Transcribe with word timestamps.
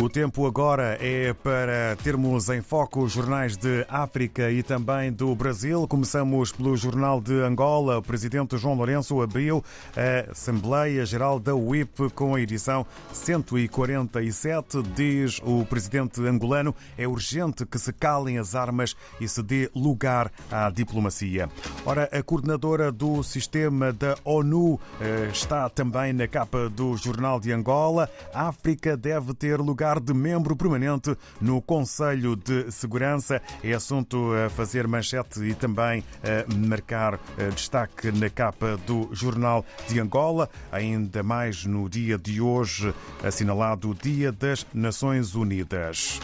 O 0.00 0.08
tempo 0.08 0.46
agora 0.46 0.96
é 1.00 1.32
para 1.32 1.94
termos 2.02 2.48
em 2.48 2.60
foco 2.60 3.04
os 3.04 3.12
jornais 3.12 3.56
de 3.56 3.86
África 3.88 4.50
e 4.50 4.62
também 4.62 5.12
do 5.12 5.32
Brasil. 5.34 5.86
Começamos 5.86 6.50
pelo 6.50 6.76
Jornal 6.76 7.20
de 7.20 7.34
Angola. 7.34 7.98
O 7.98 8.02
presidente 8.02 8.56
João 8.56 8.74
Lourenço 8.74 9.20
abriu 9.20 9.62
a 9.96 10.32
Assembleia 10.32 11.04
Geral 11.04 11.38
da 11.38 11.54
UIP 11.54 12.10
com 12.14 12.34
a 12.34 12.40
edição 12.40 12.84
147. 13.12 14.82
Diz 14.96 15.40
o 15.44 15.64
presidente 15.66 16.20
angolano: 16.26 16.74
é 16.98 17.06
urgente 17.06 17.64
que 17.64 17.78
se 17.78 17.92
calem 17.92 18.38
as 18.38 18.56
armas 18.56 18.96
e 19.20 19.28
se 19.28 19.42
dê 19.42 19.70
lugar 19.74 20.32
à 20.50 20.68
diplomacia. 20.70 21.48
Ora, 21.86 22.08
a 22.10 22.22
coordenadora 22.22 22.90
do 22.90 23.22
sistema 23.22 23.92
da 23.92 24.16
ONU 24.24 24.80
eh, 25.00 25.28
está 25.30 25.68
também 25.68 26.12
na 26.12 26.26
capa 26.26 26.68
do 26.68 26.96
Jornal 26.96 27.38
de 27.38 27.52
Angola. 27.52 28.10
A 28.34 28.48
África 28.48 28.96
deve 28.96 29.32
ter 29.34 29.60
lugar 29.60 29.81
de 30.00 30.14
membro 30.14 30.54
permanente 30.54 31.16
no 31.40 31.60
Conselho 31.60 32.36
de 32.36 32.70
Segurança. 32.70 33.42
É 33.64 33.72
assunto 33.72 34.32
a 34.32 34.48
fazer 34.48 34.86
manchete 34.86 35.42
e 35.42 35.54
também 35.54 36.04
a 36.22 36.54
marcar 36.54 37.18
destaque 37.54 38.12
na 38.12 38.30
capa 38.30 38.78
do 38.86 39.08
Jornal 39.12 39.64
de 39.88 39.98
Angola. 39.98 40.48
Ainda 40.70 41.22
mais 41.22 41.64
no 41.64 41.88
dia 41.88 42.16
de 42.16 42.40
hoje, 42.40 42.94
assinalado 43.24 43.90
o 43.90 43.94
Dia 43.94 44.30
das 44.30 44.64
Nações 44.72 45.34
Unidas. 45.34 46.20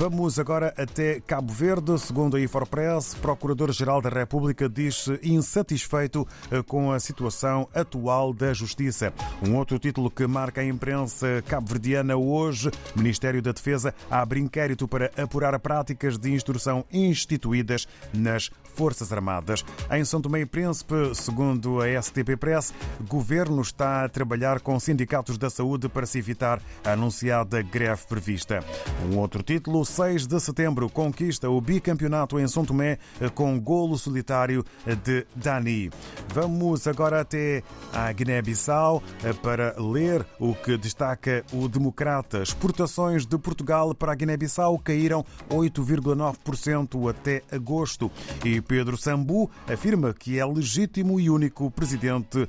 Vamos 0.00 0.38
agora 0.38 0.72
até 0.78 1.20
Cabo 1.20 1.52
Verde. 1.52 1.98
Segundo 1.98 2.34
a 2.34 2.40
Infopress, 2.40 3.12
Procurador-Geral 3.16 4.00
da 4.00 4.08
República 4.08 4.66
diz-se 4.66 5.20
insatisfeito 5.22 6.26
eh, 6.50 6.62
com 6.62 6.90
a 6.90 6.98
situação 6.98 7.68
atual 7.74 8.32
da 8.32 8.54
Justiça. 8.54 9.12
Um 9.46 9.56
outro 9.56 9.78
título 9.78 10.10
que 10.10 10.26
marca 10.26 10.62
a 10.62 10.64
imprensa 10.64 11.44
cabo-verdiana 11.46 12.16
hoje: 12.16 12.70
Ministério 12.96 13.42
da 13.42 13.52
Defesa 13.52 13.94
abre 14.10 14.40
inquérito 14.40 14.88
para 14.88 15.10
apurar 15.18 15.58
práticas 15.58 16.16
de 16.16 16.32
instrução 16.32 16.82
instituídas 16.90 17.86
nas 18.10 18.50
Forças 18.74 19.12
Armadas. 19.12 19.62
Em 19.90 20.02
São 20.02 20.22
Tomé 20.22 20.40
e 20.40 20.46
Príncipe, 20.46 21.14
segundo 21.14 21.82
a 21.82 22.02
STP 22.02 22.38
Press, 22.38 22.72
governo 23.06 23.60
está 23.60 24.04
a 24.04 24.08
trabalhar 24.08 24.60
com 24.60 24.80
sindicatos 24.80 25.36
da 25.36 25.50
saúde 25.50 25.90
para 25.90 26.06
se 26.06 26.18
evitar 26.18 26.62
a 26.82 26.92
anunciada 26.92 27.60
greve 27.60 28.06
prevista. 28.08 28.64
Um 29.12 29.18
outro 29.18 29.42
título: 29.42 29.84
6 29.90 30.26
de 30.28 30.38
setembro 30.38 30.88
conquista 30.88 31.50
o 31.50 31.60
bicampeonato 31.60 32.38
em 32.38 32.46
São 32.46 32.64
Tomé 32.64 32.98
com 33.34 33.60
golo 33.60 33.98
solitário 33.98 34.64
de 35.04 35.26
Dani. 35.34 35.90
Vamos 36.32 36.86
agora 36.86 37.20
até 37.20 37.62
a 37.92 38.12
Guiné-Bissau 38.12 39.02
para 39.42 39.74
ler 39.78 40.24
o 40.38 40.54
que 40.54 40.76
destaca 40.76 41.44
o 41.52 41.68
Democrata. 41.68 42.40
Exportações 42.40 43.26
de 43.26 43.36
Portugal 43.36 43.92
para 43.94 44.12
a 44.12 44.14
Guiné-Bissau 44.14 44.78
caíram 44.78 45.24
8,9% 45.48 47.10
até 47.10 47.42
agosto 47.50 48.10
e 48.44 48.60
Pedro 48.60 48.96
Sambu 48.96 49.50
afirma 49.66 50.14
que 50.14 50.38
é 50.38 50.46
legítimo 50.46 51.18
e 51.18 51.28
único 51.28 51.68
presidente 51.70 52.48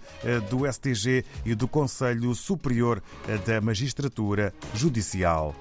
do 0.50 0.72
STG 0.72 1.26
e 1.44 1.56
do 1.56 1.68
Conselho 1.68 2.36
Superior 2.36 3.02
da 3.48 3.60
Magistratura 3.62 4.54
Judicial. 4.76 5.56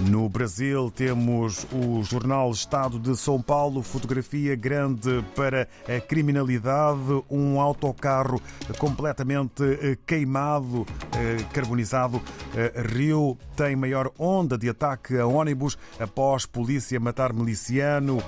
No 0.00 0.28
Brasil, 0.28 0.90
temos 0.90 1.66
o 1.72 2.02
jornal 2.02 2.50
Estado 2.50 2.98
de 2.98 3.16
São 3.16 3.40
Paulo, 3.40 3.82
fotografia 3.82 4.56
grande 4.56 5.24
para 5.36 5.68
a 5.88 6.00
criminalidade, 6.00 7.22
um 7.30 7.60
autocarro 7.64 8.40
completamente 8.78 9.98
queimado, 10.06 10.86
carbonizado. 11.52 12.22
Rio 12.94 13.36
tem 13.56 13.74
maior 13.74 14.10
onda 14.18 14.56
de 14.56 14.68
ataque 14.68 15.18
a 15.18 15.26
ônibus 15.26 15.76
após 15.98 16.46
polícia 16.46 17.00
matar 17.00 17.32
miliciano, 17.32 18.22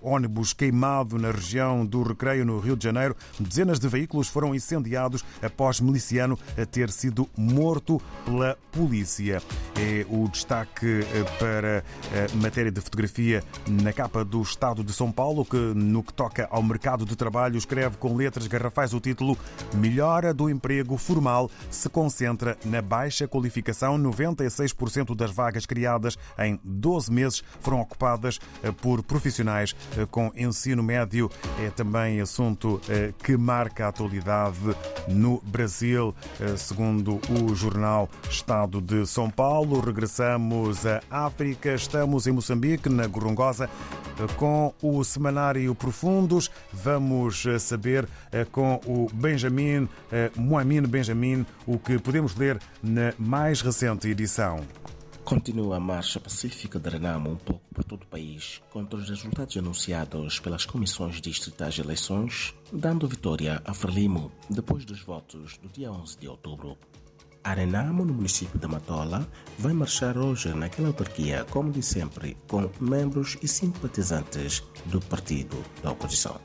ônibus 0.00 0.52
queimado 0.52 1.18
na 1.18 1.30
região 1.30 1.84
do 1.84 2.02
Recreio, 2.02 2.44
no 2.44 2.58
Rio 2.58 2.76
de 2.76 2.84
Janeiro. 2.84 3.16
Dezenas 3.38 3.78
de 3.78 3.88
veículos 3.88 4.28
foram 4.28 4.54
incendiados 4.54 5.24
após 5.42 5.80
miliciano 5.80 6.38
ter 6.70 6.90
sido 6.90 7.28
morto 7.36 8.00
pela 8.24 8.56
polícia. 8.70 9.42
É 9.74 10.04
o 10.10 10.28
destaque 10.28 11.00
para 11.38 11.82
a 12.12 12.36
matéria 12.36 12.70
de 12.70 12.80
fotografia 12.80 13.42
na 13.66 13.92
capa 13.92 14.22
do 14.24 14.42
Estado 14.42 14.84
de 14.84 14.92
São 14.92 15.10
Paulo, 15.10 15.44
que 15.44 15.56
no 15.56 16.02
que 16.02 16.12
toca 16.12 16.46
ao 16.50 16.62
mercado 16.62 17.06
de 17.06 17.16
trabalho 17.16 17.56
escreve 17.56 17.96
com 17.96 18.14
letras 18.14 18.46
garrafais 18.46 18.92
o 18.92 19.00
título 19.00 19.36
Melhora 19.74 20.34
do 20.34 20.50
emprego 20.50 20.98
formal 20.98 21.50
se 21.70 21.88
concentra 21.88 22.56
na 22.64 22.82
baixa 22.82 23.26
qualificação. 23.26 23.98
96% 23.98 25.16
das 25.16 25.30
vagas 25.30 25.64
criadas 25.64 26.18
em 26.38 26.60
12 26.62 27.10
meses 27.10 27.42
foram 27.60 27.80
ocupadas 27.80 28.38
por 28.82 29.02
profissionais 29.02 29.74
com 30.10 30.30
ensino 30.36 30.82
médio. 30.82 31.30
É 31.60 31.70
também 31.70 32.20
assunto 32.20 32.80
que 33.22 33.36
marca 33.38 33.86
a 33.86 33.88
atualidade 33.88 34.58
no 35.08 35.40
Brasil, 35.46 36.14
segundo 36.56 37.20
o 37.30 37.54
jornal 37.54 38.08
Estado 38.28 38.80
de 38.80 39.06
São 39.06 39.30
Paulo. 39.30 39.61
Regressamos 39.62 40.84
à 40.84 41.00
África, 41.10 41.74
estamos 41.74 42.26
em 42.26 42.32
Moçambique, 42.32 42.88
na 42.88 43.06
Gorongosa, 43.06 43.70
com 44.36 44.74
o 44.82 45.04
semanário 45.04 45.74
Profundos. 45.74 46.50
Vamos 46.72 47.44
saber 47.60 48.08
com 48.50 48.80
o 48.86 49.08
Benjamin, 49.12 49.88
Moamin 50.36 50.82
Benjamin, 50.82 51.46
o 51.66 51.78
que 51.78 51.98
podemos 51.98 52.34
ler 52.34 52.58
na 52.82 53.14
mais 53.18 53.60
recente 53.60 54.08
edição. 54.08 54.60
Continua 55.24 55.76
a 55.76 55.80
marcha 55.80 56.18
pacífica 56.18 56.80
de 56.80 56.90
Renamo 56.90 57.30
um 57.30 57.36
pouco 57.36 57.62
por 57.72 57.84
todo 57.84 58.02
o 58.02 58.06
país 58.06 58.60
contra 58.70 58.98
os 58.98 59.08
resultados 59.08 59.56
anunciados 59.56 60.40
pelas 60.40 60.66
comissões 60.66 61.20
distritais 61.20 61.74
de 61.74 61.80
eleições, 61.80 62.52
dando 62.72 63.06
vitória 63.06 63.62
a 63.64 63.72
Frelimo 63.72 64.32
depois 64.50 64.84
dos 64.84 65.00
votos 65.00 65.58
do 65.58 65.68
dia 65.68 65.92
11 65.92 66.18
de 66.18 66.26
outubro. 66.26 66.76
A 67.44 67.54
Renamo, 67.54 68.04
no 68.04 68.14
município 68.14 68.56
de 68.56 68.68
Matola, 68.68 69.26
vai 69.58 69.72
marchar 69.72 70.16
hoje 70.16 70.54
naquela 70.54 70.88
autarquia, 70.88 71.44
como 71.50 71.72
de 71.72 71.82
sempre, 71.82 72.36
com 72.46 72.70
membros 72.80 73.36
e 73.42 73.48
simpatizantes 73.48 74.62
do 74.86 75.00
partido 75.00 75.56
da 75.82 75.90
oposição. 75.90 76.40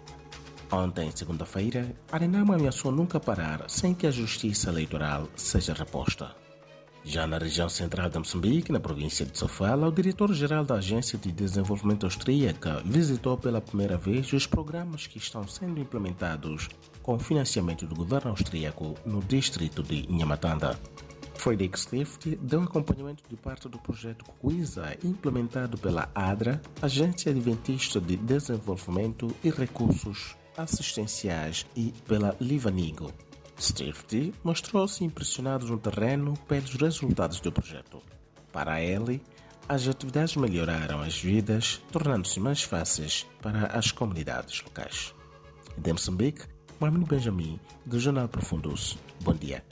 Ontem, 0.71 1.11
segunda-feira, 1.13 1.95
a 2.11 2.17
Renamo 2.17 2.53
ameaçou 2.53 2.91
nunca 2.91 3.19
parar 3.19 3.69
sem 3.69 3.93
que 3.93 4.07
a 4.07 4.11
justiça 4.11 4.69
eleitoral 4.69 5.29
seja 5.35 5.71
reposta. 5.71 6.35
Já 7.05 7.27
na 7.27 7.37
região 7.37 7.69
central 7.69 8.09
de 8.09 8.17
Moçambique, 8.17 8.71
na 8.71 8.79
província 8.79 9.25
de 9.25 9.37
Sofala, 9.37 9.87
o 9.87 9.91
diretor-geral 9.91 10.65
da 10.65 10.75
Agência 10.75 11.17
de 11.17 11.31
Desenvolvimento 11.31 12.05
Austríaca 12.05 12.81
visitou 12.83 13.37
pela 13.37 13.61
primeira 13.61 13.97
vez 13.97 14.33
os 14.33 14.47
programas 14.47 15.05
que 15.05 15.19
estão 15.19 15.47
sendo 15.47 15.79
implementados 15.79 16.67
com 17.07 17.17
financiamento 17.17 17.87
do 17.87 17.95
governo 17.95 18.31
austríaco 18.31 18.93
no 19.05 19.23
distrito 19.23 19.81
de 19.81 20.05
Nhamatanda. 20.11 20.77
Frederick 21.35 21.79
Swift 21.79 22.35
deu 22.41 22.61
acompanhamento 22.61 23.23
de 23.29 23.37
parte 23.37 23.69
do 23.69 23.79
projeto 23.79 24.25
Cuisa, 24.41 24.93
implementado 25.01 25.77
pela 25.77 26.09
ADRA, 26.13 26.61
Agência 26.81 27.31
Adventista 27.31 28.01
de 28.01 28.17
Desenvolvimento 28.17 29.33
e 29.41 29.49
Recursos 29.49 30.35
Assistenciais, 30.57 31.65
e 31.77 31.93
pela 32.05 32.35
Livanigo. 32.41 33.13
Swift 33.57 34.33
mostrou-se 34.43 35.01
impressionado 35.01 35.65
no 35.65 35.77
terreno 35.77 36.33
pelos 36.45 36.75
resultados 36.75 37.39
do 37.39 37.53
projeto. 37.53 38.01
Para 38.51 38.81
ele, 38.81 39.21
as 39.69 39.87
atividades 39.87 40.35
melhoraram 40.35 40.99
as 41.01 41.17
vidas, 41.17 41.81
tornando-se 41.89 42.41
mais 42.41 42.63
fáceis 42.63 43.25
para 43.41 43.67
as 43.67 43.93
comunidades 43.93 44.61
locais. 44.61 45.15
De 45.77 45.93
Moçambique, 45.93 46.56
Marmino 46.79 47.05
Benjamin, 47.05 47.59
do 47.85 47.99
Jornal 47.99 48.27
Profundos. 48.27 48.97
Bom 49.23 49.33
dia. 49.33 49.63